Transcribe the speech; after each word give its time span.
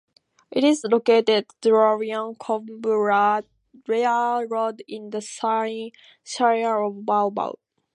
It 0.49 0.63
is 0.63 0.83
located 0.83 1.45
on 1.47 1.57
Drouin- 1.71 2.35
Korumburra 2.39 3.41
Road, 4.49 4.81
in 4.87 5.11
the 5.11 5.21
Shire 5.21 6.79
of 6.81 7.05
Baw 7.05 7.29
Baw. 7.29 7.53